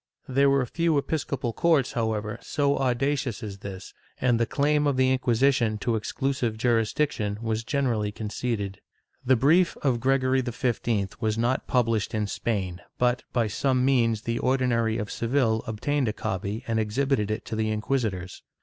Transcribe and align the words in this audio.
^ 0.29 0.33
There 0.33 0.49
were 0.49 0.65
few 0.65 0.97
episcopal 0.97 1.53
courts, 1.53 1.91
however, 1.91 2.39
so 2.41 2.75
audacious 2.79 3.43
as 3.43 3.59
this, 3.59 3.93
and 4.19 4.39
the 4.39 4.47
claim 4.47 4.87
of 4.87 4.97
the 4.97 5.11
Inquisition 5.11 5.77
to 5.77 5.95
exclusive 5.95 6.57
jurisdiction 6.57 7.37
was 7.39 7.63
generally 7.63 8.11
conceded. 8.11 8.81
The 9.23 9.35
brief 9.35 9.77
of 9.83 9.99
Gregory 9.99 10.41
XV 10.41 11.17
was 11.21 11.37
not 11.37 11.67
published 11.67 12.15
in 12.15 12.25
Spain 12.25 12.81
but, 12.97 13.21
by 13.31 13.45
some 13.45 13.85
means, 13.85 14.23
the 14.23 14.39
Ordinary 14.39 14.97
of 14.97 15.11
Seville 15.11 15.61
obtained 15.67 16.07
a 16.07 16.13
copy 16.13 16.63
and 16.65 16.79
exhibited 16.79 17.29
it 17.29 17.45
to 17.45 17.55
the 17.55 17.69
inquisitors. 17.69 18.41